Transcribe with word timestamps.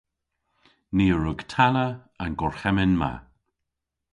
Ni 0.95 1.05
a 1.15 1.17
wrug 1.17 1.39
tanna 1.51 1.85
an 2.23 2.33
gorhemmyn 2.39 2.93
ma. 3.01 3.11